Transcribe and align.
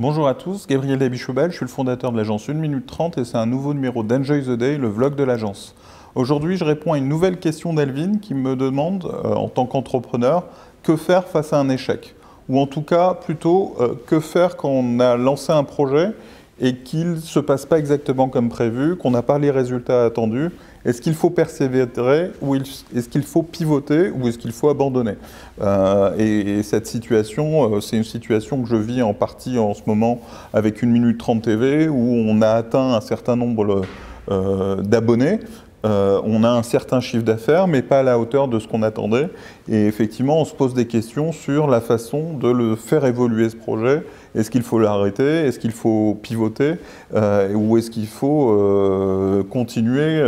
Bonjour 0.00 0.28
à 0.28 0.34
tous, 0.34 0.68
Gabriel 0.68 0.96
Dabichoubal, 0.96 1.50
je 1.50 1.56
suis 1.56 1.64
le 1.64 1.70
fondateur 1.70 2.12
de 2.12 2.16
l'agence 2.16 2.48
1 2.48 2.52
minute 2.52 2.86
30 2.86 3.18
et 3.18 3.24
c'est 3.24 3.36
un 3.36 3.46
nouveau 3.46 3.74
numéro 3.74 4.04
d'Enjoy 4.04 4.44
the 4.44 4.50
Day, 4.50 4.78
le 4.78 4.86
vlog 4.86 5.16
de 5.16 5.24
l'agence. 5.24 5.74
Aujourd'hui, 6.14 6.56
je 6.56 6.62
réponds 6.62 6.92
à 6.92 6.98
une 6.98 7.08
nouvelle 7.08 7.40
question 7.40 7.74
d'Elvin 7.74 8.18
qui 8.18 8.34
me 8.34 8.54
demande, 8.54 9.06
euh, 9.06 9.34
en 9.34 9.48
tant 9.48 9.66
qu'entrepreneur, 9.66 10.44
que 10.84 10.94
faire 10.94 11.26
face 11.26 11.52
à 11.52 11.58
un 11.58 11.68
échec? 11.68 12.14
Ou 12.48 12.60
en 12.60 12.68
tout 12.68 12.82
cas, 12.82 13.14
plutôt, 13.14 13.74
euh, 13.80 13.94
que 14.06 14.20
faire 14.20 14.56
quand 14.56 14.68
on 14.68 15.00
a 15.00 15.16
lancé 15.16 15.50
un 15.50 15.64
projet 15.64 16.12
et 16.60 16.74
qu'il 16.74 17.12
ne 17.12 17.16
se 17.16 17.38
passe 17.38 17.66
pas 17.66 17.78
exactement 17.78 18.28
comme 18.28 18.48
prévu, 18.48 18.96
qu'on 18.96 19.10
n'a 19.10 19.22
pas 19.22 19.38
les 19.38 19.50
résultats 19.50 20.04
attendus 20.04 20.50
est-ce 20.84 21.02
qu'il 21.02 21.14
faut 21.14 21.30
persévérer 21.30 22.30
ou 22.40 22.54
est-ce 22.54 23.08
qu'il 23.08 23.22
faut 23.22 23.42
pivoter 23.42 24.10
ou 24.10 24.28
est-ce 24.28 24.38
qu'il 24.38 24.52
faut 24.52 24.68
abandonner? 24.68 25.16
Euh, 25.60 26.16
et, 26.16 26.62
cette 26.62 26.86
situation, 26.86 27.74
euh, 27.76 27.80
c'est 27.80 27.96
une 27.96 28.04
situation 28.04 28.62
que 28.62 28.68
je 28.68 28.76
vis 28.76 29.02
en 29.02 29.12
partie 29.12 29.58
en 29.58 29.74
ce 29.74 29.82
moment 29.86 30.20
avec 30.52 30.82
une 30.82 30.90
minute 30.90 31.18
30 31.18 31.42
TV 31.42 31.88
où 31.88 31.98
on 31.98 32.40
a 32.42 32.50
atteint 32.50 32.94
un 32.94 33.00
certain 33.00 33.36
nombre 33.36 33.82
euh, 34.30 34.76
d'abonnés. 34.76 35.40
Euh, 35.84 36.20
on 36.24 36.42
a 36.42 36.50
un 36.50 36.62
certain 36.62 37.00
chiffre 37.00 37.22
d'affaires, 37.24 37.68
mais 37.68 37.82
pas 37.82 38.00
à 38.00 38.02
la 38.02 38.18
hauteur 38.18 38.48
de 38.48 38.58
ce 38.58 38.66
qu'on 38.66 38.82
attendait. 38.82 39.28
Et 39.68 39.86
effectivement, 39.86 40.40
on 40.40 40.44
se 40.44 40.54
pose 40.54 40.74
des 40.74 40.86
questions 40.86 41.32
sur 41.32 41.66
la 41.68 41.80
façon 41.80 42.34
de 42.34 42.48
le 42.48 42.74
faire 42.76 43.04
évoluer 43.04 43.48
ce 43.48 43.56
projet. 43.56 44.02
Est-ce 44.34 44.50
qu'il 44.50 44.62
faut 44.62 44.78
l'arrêter? 44.78 45.46
Est-ce 45.46 45.58
qu'il 45.58 45.72
faut 45.72 46.18
pivoter? 46.20 46.74
Euh, 47.14 47.54
Ou 47.54 47.78
est-ce 47.78 47.90
qu'il 47.90 48.08
faut 48.08 48.50
euh, 48.50 49.42
continuer 49.44 50.20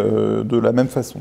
de 0.45 0.59
la 0.59 0.73
même 0.73 0.89
façon? 0.89 1.21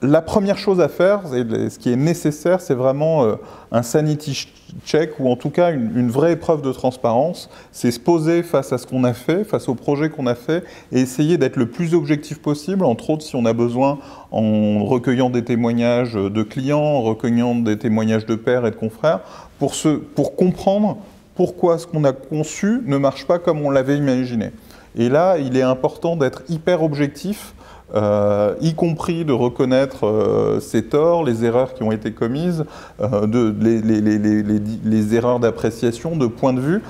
La 0.00 0.22
première 0.22 0.58
chose 0.58 0.80
à 0.80 0.88
faire, 0.88 1.22
ce 1.26 1.78
qui 1.78 1.90
est 1.90 1.96
nécessaire, 1.96 2.60
c'est 2.60 2.74
vraiment 2.74 3.24
euh, 3.24 3.34
un 3.72 3.82
sanity 3.82 4.46
check 4.84 5.18
ou 5.18 5.28
en 5.28 5.34
tout 5.34 5.50
cas 5.50 5.72
une, 5.72 6.08
vraie 6.08 6.32
épreuve 6.32 6.62
de 6.62 6.70
transparence. 6.70 7.50
C'est 7.72 7.90
se 7.90 7.98
poser 7.98 8.44
face 8.44 8.72
à 8.72 8.78
ce 8.78 8.86
qu'on 8.86 9.02
a 9.02 9.12
fait, 9.12 9.42
face 9.42 9.68
au 9.68 9.74
projet 9.74 10.08
qu'on 10.08 10.26
a 10.26 10.36
fait 10.36 10.62
et 10.92 11.00
essayer 11.00 11.36
d'être 11.36 11.56
le 11.56 11.66
plus 11.66 11.94
objectif 11.94 12.38
possible, 12.38 12.84
entre 12.84 13.10
autres 13.10 13.24
si 13.24 13.34
on 13.34 13.44
a 13.44 13.52
besoin 13.52 13.98
en 14.30 14.84
recueillant 14.84 15.30
des 15.30 15.42
témoignages 15.42 16.14
de 16.14 16.42
clients, 16.44 16.78
en 16.78 17.02
recueillant 17.02 17.56
des 17.56 17.76
témoignages 17.76 18.26
de 18.26 18.36
pères 18.36 18.66
et 18.66 18.70
de 18.70 18.76
confrères, 18.76 19.20
pour 19.58 20.36
comprendre 20.36 20.98
pourquoi 21.34 21.78
ce 21.78 21.86
qu'on 21.86 22.04
a 22.04 22.12
conçu 22.12 22.82
ne 22.84 22.98
marche 22.98 23.26
pas 23.26 23.38
comme 23.38 23.62
on 23.62 23.70
l'avait 23.70 23.96
imaginé. 23.96 24.52
Et 24.96 25.08
là, 25.08 25.38
il 25.38 25.56
est 25.56 25.62
important 25.62 26.16
d'être 26.16 26.42
hyper 26.48 26.82
objectif 26.82 27.54
euh, 27.94 28.54
y 28.60 28.74
compris 28.74 29.24
de 29.24 29.32
reconnaître 29.32 30.06
euh, 30.06 30.60
ses 30.60 30.84
torts, 30.84 31.24
les 31.24 31.46
erreurs 31.46 31.72
qui 31.72 31.82
ont 31.82 31.90
été 31.90 32.12
commises, 32.12 32.66
euh, 33.00 33.52
les, 33.60 35.14
erreurs 35.14 35.40
d'appréciation, 35.40 36.14
de 36.16 36.26
point 36.26 36.52
de 36.52 36.60
vue. 36.60 36.82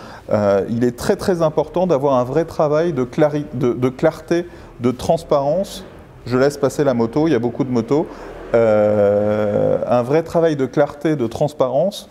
il 0.68 0.82
est 0.82 0.96
très 0.96 1.14
très 1.14 1.40
important 1.42 1.86
d'avoir 1.86 2.14
un 2.14 2.24
vrai 2.24 2.44
travail 2.44 2.92
de, 2.92 3.04
clarté, 3.04 4.46
de 4.80 4.90
transparence. 4.90 5.84
Je 6.26 6.36
laisse 6.36 6.56
passer 6.56 6.82
la 6.82 6.94
moto, 6.94 7.28
il 7.28 7.32
y 7.32 7.36
a 7.36 7.38
beaucoup 7.38 7.64
de 7.64 7.70
motos. 7.70 8.06
un 8.54 10.02
vrai 10.02 10.22
travail 10.24 10.56
de 10.56 10.66
clarté, 10.66 11.14
de 11.14 11.26
transparence 11.28 12.08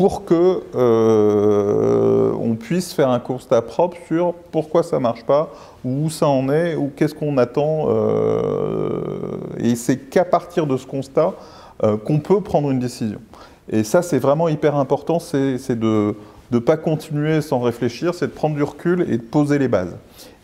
pour 0.00 0.24
que 0.24 0.62
euh, 0.76 2.32
on 2.40 2.54
puisse 2.54 2.94
faire 2.94 3.10
un 3.10 3.18
constat 3.18 3.60
propre 3.60 3.98
sur 4.08 4.32
pourquoi 4.50 4.82
ça 4.82 4.98
marche 4.98 5.24
pas, 5.24 5.50
où 5.84 6.08
ça 6.08 6.26
en 6.26 6.48
est, 6.48 6.74
ou 6.74 6.90
qu'est-ce 6.96 7.14
qu'on 7.14 7.36
attend. 7.36 7.88
Euh, 7.90 9.02
et 9.58 9.74
c'est 9.74 9.98
qu'à 9.98 10.24
partir 10.24 10.66
de 10.66 10.78
ce 10.78 10.86
constat 10.86 11.34
euh, 11.82 11.98
qu'on 11.98 12.18
peut 12.18 12.40
prendre 12.40 12.70
une 12.70 12.78
décision. 12.78 13.18
Et 13.68 13.84
ça, 13.84 14.00
c'est 14.00 14.18
vraiment 14.18 14.48
hyper 14.48 14.74
important, 14.76 15.18
c'est 15.18 15.78
de 15.78 16.14
ne 16.50 16.58
pas 16.58 16.78
continuer 16.78 17.42
sans 17.42 17.60
réfléchir, 17.60 18.14
c'est 18.14 18.28
de 18.28 18.32
prendre 18.32 18.56
du 18.56 18.62
recul 18.62 19.02
et 19.02 19.18
de 19.18 19.22
poser 19.22 19.58
les 19.58 19.68
bases. 19.68 19.94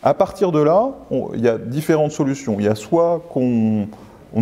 À 0.03 0.13
partir 0.13 0.51
de 0.51 0.59
là, 0.59 0.91
il 1.33 1.41
y 1.41 1.49
a 1.49 1.57
différentes 1.57 2.11
solutions. 2.11 2.57
Il 2.59 2.65
y 2.65 2.69
a 2.69 2.75
soit 2.75 3.23
qu'on 3.33 3.87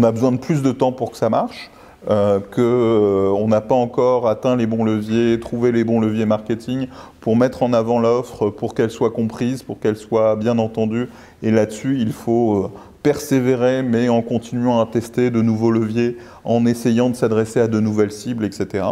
a 0.03 0.11
besoin 0.11 0.33
de 0.33 0.39
plus 0.39 0.61
de 0.61 0.73
temps 0.73 0.91
pour 0.91 1.11
que 1.11 1.17
ça 1.17 1.29
marche, 1.29 1.71
euh, 2.07 2.39
qu'on 2.39 2.61
euh, 2.61 3.47
n'a 3.47 3.61
pas 3.61 3.73
encore 3.73 4.27
atteint 4.27 4.55
les 4.55 4.67
bons 4.67 4.83
leviers, 4.83 5.39
trouvé 5.39 5.71
les 5.71 5.83
bons 5.83 5.99
leviers 5.99 6.27
marketing 6.27 6.87
pour 7.19 7.35
mettre 7.35 7.63
en 7.63 7.73
avant 7.73 7.99
l'offre, 7.99 8.51
pour 8.51 8.75
qu'elle 8.75 8.91
soit 8.91 9.09
comprise, 9.09 9.63
pour 9.63 9.79
qu'elle 9.79 9.97
soit 9.97 10.35
bien 10.35 10.59
entendue. 10.59 11.09
Et 11.41 11.49
là-dessus, 11.49 11.97
il 11.99 12.11
faut 12.11 12.65
euh, 12.65 12.71
persévérer, 13.01 13.81
mais 13.81 14.07
en 14.09 14.21
continuant 14.21 14.81
à 14.81 14.85
tester 14.85 15.31
de 15.31 15.41
nouveaux 15.41 15.71
leviers, 15.71 16.17
en 16.43 16.67
essayant 16.67 17.09
de 17.09 17.15
s'adresser 17.15 17.59
à 17.59 17.67
de 17.67 17.79
nouvelles 17.79 18.11
cibles, 18.11 18.45
etc. 18.45 18.85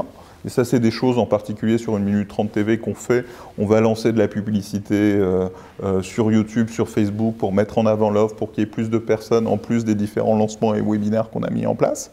Et 0.46 0.50
ça, 0.50 0.66
c'est 0.66 0.80
des 0.80 0.92
choses 0.92 1.20
en 1.20 1.28
particulier 1.28 1.78
sur 1.78 1.96
une 1.96 2.06
minute 2.06 2.28
30 2.28 2.52
TV 2.52 2.80
qu'on 2.80 2.96
fait. 2.96 3.26
On 3.60 3.68
va 3.68 3.80
lancer 3.80 4.12
de 4.12 4.18
la 4.18 4.28
publicité 4.28 5.18
sur 6.02 6.34
YouTube, 6.34 6.68
sur 6.68 6.90
Facebook 6.90 7.36
pour 7.38 7.54
mettre 7.54 7.78
en 7.78 7.86
avant 7.86 8.10
l'offre, 8.10 8.36
pour 8.36 8.52
qu'il 8.52 8.62
y 8.62 8.68
ait 8.68 8.70
plus 8.70 8.90
de 8.90 8.98
personnes 8.98 9.48
en 9.48 9.56
plus 9.56 9.86
des 9.86 9.96
différents 9.96 10.38
lancements 10.38 10.76
et 10.76 10.82
webinaires 10.82 11.30
qu'on 11.30 11.44
a 11.44 11.50
mis 11.50 11.66
en 11.66 11.76
place. 11.76 12.12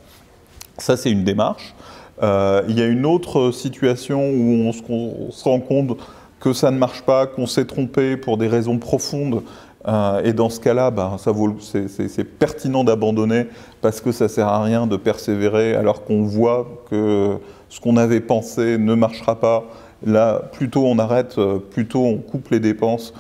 Ça, 0.80 0.96
c'est 0.96 1.10
une 1.10 1.24
démarche. 1.24 1.74
Euh, 2.22 2.62
il 2.68 2.78
y 2.78 2.82
a 2.82 2.86
une 2.86 3.04
autre 3.06 3.50
situation 3.50 4.30
où 4.30 4.64
on 4.66 4.72
se, 4.72 5.44
rend 5.44 5.60
compte 5.60 5.98
que 6.40 6.52
ça 6.52 6.70
ne 6.70 6.78
marche 6.78 7.02
pas, 7.02 7.26
qu'on 7.26 7.46
s'est 7.46 7.66
trompé 7.66 8.16
pour 8.16 8.38
des 8.38 8.48
raisons 8.48 8.78
profondes. 8.78 9.42
Euh, 9.88 10.22
et 10.24 10.32
dans 10.32 10.48
ce 10.48 10.58
cas-là, 10.60 10.90
ben, 10.90 11.16
c'est 11.18 12.24
pertinent 12.24 12.84
d'abandonner 12.84 13.46
parce 13.80 14.00
que 14.00 14.12
ça 14.12 14.24
ne 14.24 14.28
sert 14.28 14.48
à 14.48 14.62
rien 14.62 14.86
de 14.86 14.96
persévérer 14.96 15.74
alors 15.74 16.04
qu'on 16.04 16.22
voit 16.22 16.66
que 16.90 17.36
ce 17.68 17.80
qu'on 17.80 17.96
avait 17.96 18.20
pensé 18.20 18.78
ne 18.78 18.94
marchera 18.94 19.38
pas. 19.38 19.64
Là, 20.04 20.40
plutôt 20.52 20.86
on 20.86 20.98
arrête, 20.98 21.36
euh, 21.36 21.58
plutôt 21.58 22.04
on 22.04 22.16
coupe 22.16 22.48
les 22.50 22.60
dépenses, 22.60 23.12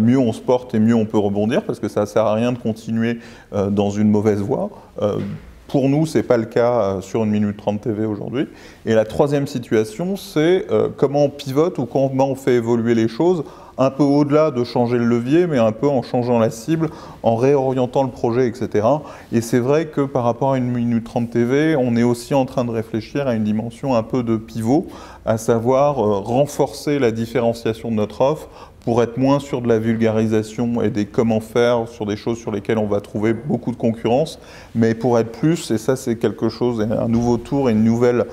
mieux 0.00 0.18
on 0.18 0.32
se 0.32 0.40
porte 0.40 0.74
et 0.74 0.80
mieux 0.80 0.94
on 0.94 1.06
peut 1.06 1.18
rebondir 1.18 1.62
parce 1.62 1.78
que 1.78 1.88
ça 1.88 2.02
ne 2.02 2.06
sert 2.06 2.24
à 2.24 2.34
rien 2.34 2.52
de 2.52 2.58
continuer 2.58 3.20
dans 3.52 3.90
une 3.90 4.10
mauvaise 4.10 4.40
voie. 4.40 4.68
Pour 5.74 5.88
nous, 5.88 6.06
ce 6.06 6.18
n'est 6.18 6.22
pas 6.22 6.36
le 6.36 6.44
cas 6.44 6.82
euh, 6.82 7.00
sur 7.00 7.24
une 7.24 7.32
minute 7.32 7.56
30 7.56 7.80
TV 7.80 8.04
aujourd'hui. 8.04 8.46
Et 8.86 8.94
la 8.94 9.04
troisième 9.04 9.48
situation, 9.48 10.14
c'est 10.14 10.66
euh, 10.70 10.88
comment 10.96 11.24
on 11.24 11.30
pivote 11.30 11.78
ou 11.78 11.84
comment 11.84 12.30
on 12.30 12.36
fait 12.36 12.54
évoluer 12.54 12.94
les 12.94 13.08
choses 13.08 13.42
un 13.78 13.90
peu 13.90 14.02
au-delà 14.02 14.50
de 14.50 14.64
changer 14.64 14.98
le 14.98 15.04
levier, 15.04 15.46
mais 15.46 15.58
un 15.58 15.72
peu 15.72 15.88
en 15.88 16.02
changeant 16.02 16.38
la 16.38 16.50
cible, 16.50 16.90
en 17.22 17.36
réorientant 17.36 18.02
le 18.02 18.10
projet, 18.10 18.46
etc. 18.46 18.86
Et 19.32 19.40
c'est 19.40 19.58
vrai 19.58 19.86
que 19.86 20.02
par 20.02 20.24
rapport 20.24 20.52
à 20.52 20.58
une 20.58 20.70
minute 20.70 21.04
30 21.04 21.30
TV, 21.30 21.76
on 21.76 21.96
est 21.96 22.02
aussi 22.02 22.34
en 22.34 22.46
train 22.46 22.64
de 22.64 22.70
réfléchir 22.70 23.26
à 23.26 23.34
une 23.34 23.44
dimension 23.44 23.94
un 23.94 24.02
peu 24.02 24.22
de 24.22 24.36
pivot, 24.36 24.86
à 25.26 25.38
savoir 25.38 25.98
euh, 25.98 26.18
renforcer 26.20 26.98
la 26.98 27.10
différenciation 27.10 27.90
de 27.90 27.96
notre 27.96 28.20
offre 28.20 28.48
pour 28.84 29.02
être 29.02 29.16
moins 29.16 29.40
sur 29.40 29.62
de 29.62 29.68
la 29.68 29.78
vulgarisation 29.78 30.82
et 30.82 30.90
des 30.90 31.06
comment 31.06 31.40
faire, 31.40 31.88
sur 31.88 32.04
des 32.04 32.16
choses 32.16 32.38
sur 32.38 32.52
lesquelles 32.52 32.78
on 32.78 32.86
va 32.86 33.00
trouver 33.00 33.32
beaucoup 33.32 33.70
de 33.70 33.76
concurrence, 33.76 34.38
mais 34.74 34.94
pour 34.94 35.18
être 35.18 35.32
plus, 35.32 35.70
et 35.70 35.78
ça 35.78 35.96
c'est 35.96 36.16
quelque 36.16 36.50
chose, 36.50 36.82
un 36.82 37.08
nouveau 37.08 37.38
tour 37.38 37.70
et 37.70 37.72
une 37.72 37.84
nouvelle 37.84 38.26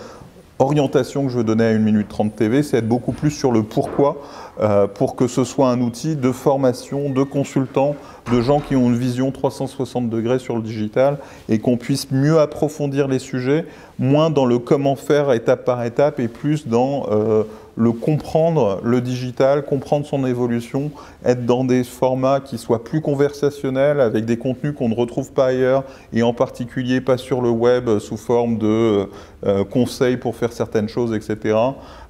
orientation 0.62 1.26
que 1.26 1.30
je 1.30 1.38
veux 1.38 1.44
donner 1.44 1.66
à 1.66 1.72
une 1.72 1.84
minute 1.84 2.08
30 2.08 2.36
TV, 2.36 2.64
c'est 2.64 2.78
être 2.78 2.88
beaucoup 2.88 3.12
plus 3.12 3.32
sur 3.32 3.52
le 3.52 3.64
pourquoi, 3.64 4.22
euh, 4.62 4.88
pour 4.88 5.16
que 5.16 5.28
ce 5.28 5.44
soit 5.44 5.70
un 5.70 5.82
outil 5.82 6.16
de 6.16 6.32
formation, 6.32 7.10
de 7.10 7.24
consultants, 7.24 7.96
de 8.32 8.42
gens 8.42 8.60
qui 8.60 8.76
ont 8.76 8.88
une 8.88 8.98
vision 8.98 9.32
360 9.32 10.10
degrés 10.10 10.40
sur 10.40 10.56
le 10.56 10.62
digital 10.62 11.18
et 11.50 11.60
qu'on 11.60 11.78
puisse 11.78 12.12
mieux 12.12 12.40
approfondir 12.40 13.08
les 13.08 13.20
sujets, 13.20 13.66
moins 14.00 14.30
dans 14.30 14.46
le 14.46 14.60
comment 14.60 14.96
faire 14.96 15.32
étape 15.32 15.66
par 15.66 15.84
étape 15.84 16.20
et 16.20 16.28
plus 16.28 16.68
dans 16.68 17.08
euh, 17.12 17.44
le 17.76 17.92
comprendre, 17.92 18.80
le 18.84 19.02
digital, 19.02 19.64
comprendre 19.64 20.06
son 20.06 20.26
évolution, 20.26 20.92
être 21.26 21.46
dans 21.46 21.64
des 21.64 21.84
formats 21.84 22.40
qui 22.40 22.58
soient 22.58 22.84
plus 22.84 23.02
conversationnels, 23.02 24.00
avec 24.00 24.26
des 24.26 24.38
contenus 24.38 24.74
qu'on 24.76 24.90
ne 24.90 24.96
retrouve 24.96 25.32
pas 25.32 25.48
ailleurs, 25.48 25.84
et 26.14 26.24
en 26.24 26.34
particulier 26.34 27.02
pas 27.02 27.18
sur 27.18 27.42
le 27.42 27.50
web 27.50 28.00
sous 28.00 28.18
forme 28.18 28.58
de 28.58 29.10
euh, 29.46 29.64
conseils 29.64 30.18
pour 30.18 30.36
faire 30.36 30.54
certaines 30.54 30.90
choses, 30.90 31.14
etc., 31.14 31.58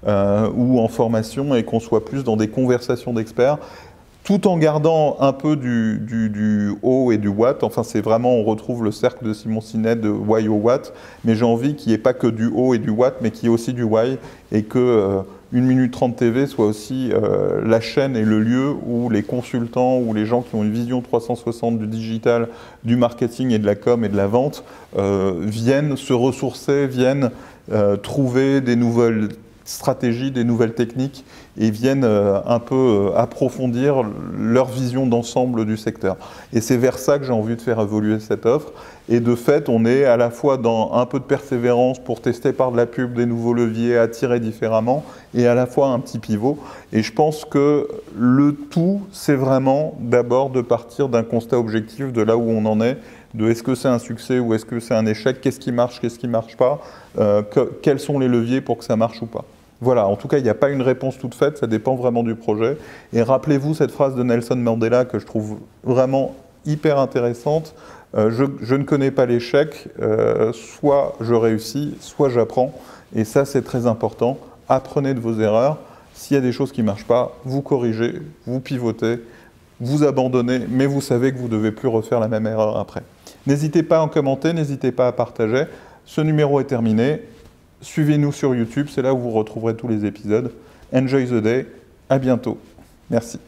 euh, 0.08 0.50
ou 0.56 0.80
en 0.80 0.88
formation, 0.88 1.54
et 1.56 1.64
qu'on 1.64 1.80
soit 1.80 2.06
plus 2.06 2.24
dans 2.24 2.38
des 2.38 2.48
conversations 2.48 3.14
d'experts 3.14 3.58
tout 4.24 4.48
en 4.48 4.58
gardant 4.58 5.18
un 5.20 5.34
peu 5.34 5.56
du, 5.56 6.00
du, 6.00 6.74
haut 6.84 7.12
et 7.12 7.18
du 7.18 7.28
watt. 7.28 7.64
Enfin, 7.64 7.84
c'est 7.84 8.02
vraiment, 8.02 8.36
on 8.36 8.44
retrouve 8.44 8.84
le 8.84 8.92
cercle 8.92 9.26
de 9.26 9.34
Simon 9.34 9.62
Sinet 9.62 9.96
de 9.96 10.10
why 10.10 10.48
au 10.48 10.56
watt, 10.56 10.94
mais 11.26 11.36
j'ai 11.36 11.46
envie 11.46 11.76
qu'il 11.76 11.90
n'y 11.90 11.96
ait 11.96 12.02
pas 12.02 12.14
que 12.14 12.28
du 12.28 12.48
haut 12.48 12.74
et 12.74 12.80
du 12.80 12.92
watt, 12.92 13.16
mais 13.22 13.32
qu'il 13.32 13.44
y 13.44 13.46
ait 13.48 13.54
aussi 13.54 13.74
du 13.74 13.84
why, 13.84 14.18
et 14.52 14.64
que 14.64 14.80
euh, 14.80 15.22
une 15.54 15.66
minute 15.66 15.92
30 15.92 16.16
TV 16.16 16.48
soit 16.48 16.66
aussi 16.66 17.12
euh, 17.12 17.62
la 17.66 17.82
chaîne 17.82 18.16
et 18.16 18.24
le 18.24 18.40
lieu 18.40 18.74
où 18.86 19.10
les 19.10 19.24
consultants 19.24 20.00
ou 20.00 20.14
les 20.14 20.26
gens 20.26 20.42
qui 20.42 20.56
ont 20.56 20.64
une 20.64 20.72
vision 20.72 21.02
360 21.02 21.80
du 21.80 21.88
digital, 21.88 22.48
du 22.84 22.96
marketing 22.96 23.52
et 23.52 23.60
de 23.60 23.66
la 23.66 23.76
com 23.76 24.04
et 24.06 24.10
de 24.10 24.18
la 24.18 24.28
vente 24.28 24.64
euh, 24.98 25.34
viennent 25.40 25.98
se 25.98 26.14
ressourcer, 26.14 26.88
viennent 26.88 27.32
trouver 28.04 28.60
des 28.60 28.76
nouvelles 28.76 29.30
stratégies, 29.72 30.32
des 30.32 30.44
nouvelles 30.44 30.74
techniques 30.74 31.26
et 31.58 31.72
viennent 31.72 32.04
euh, 32.04 32.40
un 32.46 32.60
peu 32.60 32.76
euh, 32.76 33.18
approfondir 33.18 34.04
leur 34.38 34.68
vision 34.68 35.06
d'ensemble 35.06 35.66
du 35.66 35.78
secteur. 35.78 36.18
Et 36.54 36.62
c'est 36.62 36.78
vers 36.78 36.98
ça 36.98 37.20
que 37.20 37.26
j'ai 37.26 37.34
envie 37.34 37.56
de 37.56 37.62
faire 37.62 37.80
évoluer 37.80 38.20
cette 38.20 38.46
offre. 38.46 38.72
Et 39.10 39.20
de 39.20 39.36
fait, 39.36 39.68
on 39.68 39.86
est 39.86 40.06
à 40.06 40.16
la 40.16 40.30
fois 40.30 40.58
dans 40.58 40.94
un 40.94 41.06
peu 41.06 41.20
de 41.20 41.26
persévérance 41.26 42.00
pour 42.00 42.22
tester 42.22 42.54
par 42.54 42.72
de 42.72 42.78
la 42.78 42.86
pub 42.86 43.14
des 43.14 43.26
nouveaux 43.26 43.54
leviers, 43.54 43.98
attirer 43.98 44.40
différemment, 44.40 45.04
et 45.34 45.48
à 45.48 45.56
la 45.56 45.66
fois 45.66 45.90
un 45.90 46.00
petit 46.00 46.20
pivot. 46.20 46.58
Et 46.94 47.04
je 47.04 47.12
pense 47.12 47.44
que 47.44 47.88
le 48.18 48.54
tout, 48.54 49.02
c'est 49.12 49.36
vraiment 49.36 49.96
d'abord 50.00 50.50
de 50.50 50.62
partir 50.62 51.10
d'un 51.10 51.24
constat 51.24 51.58
objectif 51.58 52.14
de 52.14 52.22
là 52.22 52.38
où 52.38 52.50
on 52.50 52.66
en 52.66 52.80
est, 52.80 52.98
de 53.34 53.50
est-ce 53.50 53.64
que 53.64 53.76
c'est 53.76 53.88
un 53.88 54.00
succès 54.00 54.40
ou 54.40 54.54
est-ce 54.54 54.66
que 54.66 54.80
c'est 54.80 54.96
un 54.96 55.06
échec, 55.06 55.42
qu'est-ce 55.42 55.60
qui 55.60 55.72
marche, 55.72 56.00
qu'est-ce 56.00 56.20
qui 56.20 56.28
ne 56.28 56.32
marche 56.32 56.58
pas, 56.58 56.82
euh, 57.20 57.42
quels 57.82 58.00
sont 58.00 58.20
les 58.20 58.28
leviers 58.28 58.62
pour 58.62 58.78
que 58.78 58.84
ça 58.84 58.96
marche 58.96 59.22
ou 59.22 59.26
pas. 59.26 59.46
Voilà, 59.82 60.08
en 60.08 60.16
tout 60.16 60.28
cas, 60.28 60.38
il 60.38 60.44
n'y 60.44 60.50
a 60.50 60.56
pas 60.56 60.70
une 60.70 60.84
réponse 60.84 61.18
toute 61.18 61.34
faite, 61.34 61.58
ça 61.58 61.66
dépend 61.66 61.96
vraiment 61.96 62.22
du 62.22 62.36
projet. 62.36 62.78
Et 63.14 63.24
rappelez-vous 63.24 63.74
cette 63.74 63.92
phrase 63.92 64.16
de 64.16 64.22
Nelson 64.22 64.56
Mandela 64.56 65.06
que 65.06 65.18
je 65.18 65.26
trouve 65.26 65.58
vraiment 65.84 66.36
hyper 66.66 67.00
intéressante. 67.00 67.74
Euh, 68.16 68.30
je, 68.62 68.76
ne 68.76 68.84
connais 68.84 69.10
pas 69.10 69.26
l'échec, 69.26 69.88
euh, 70.00 70.54
soit 70.54 71.16
je 71.20 71.34
réussis, 71.34 71.96
soit 72.00 72.30
j'apprends. 72.30 72.74
Et 73.16 73.24
ça, 73.24 73.44
c'est 73.44 73.64
très 73.64 73.88
important. 73.88 74.38
Apprenez 74.70 75.16
de 75.16 75.20
vos 75.20 75.40
erreurs. 75.40 75.78
S'il 76.14 76.36
y 76.36 76.38
a 76.38 76.42
des 76.42 76.52
choses 76.52 76.72
qui 76.72 76.82
ne 76.82 76.86
marchent 76.86 77.08
pas, 77.08 77.36
vous 77.46 77.62
corrigez, 77.62 78.22
vous 78.46 78.60
pivotez, 78.60 79.20
vous 79.80 80.04
abandonnez, 80.04 80.60
mais 80.70 80.86
vous 80.86 81.02
savez 81.02 81.32
que 81.32 81.38
vous 81.38 81.48
ne 81.48 81.54
devez 81.54 81.72
plus 81.72 81.88
refaire 81.88 82.20
la 82.20 82.28
même 82.28 82.46
erreur 82.46 82.78
après. 82.78 83.02
N'hésitez 83.48 83.82
pas 83.82 83.98
à 83.98 84.02
en 84.02 84.08
commenter, 84.08 84.54
n'hésitez 84.54 84.92
pas 84.92 85.08
à 85.08 85.12
partager. 85.12 85.64
Ce 86.06 86.22
numéro 86.22 86.60
est 86.60 86.66
terminé. 86.66 87.22
Suivez-nous 87.82 88.32
sur 88.32 88.54
YouTube, 88.56 88.88
c'est 88.90 89.02
là 89.02 89.14
où 89.14 89.18
vous 89.18 89.32
retrouverez 89.32 89.76
tous 89.76 89.88
les 89.88 90.06
épisodes. 90.06 90.52
Enjoy 90.94 91.26
the 91.26 91.42
day, 91.42 91.68
à 92.10 92.20
bientôt. 92.20 92.60
Merci. 93.10 93.40